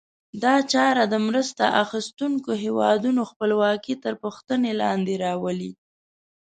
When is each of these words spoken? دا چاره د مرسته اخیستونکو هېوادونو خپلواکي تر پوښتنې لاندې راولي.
دا 0.43 0.55
چاره 0.73 1.03
د 1.07 1.15
مرسته 1.27 1.63
اخیستونکو 1.83 2.51
هېوادونو 2.63 3.21
خپلواکي 3.31 3.95
تر 4.03 4.13
پوښتنې 4.23 4.71
لاندې 4.81 5.13
راولي. 5.25 5.71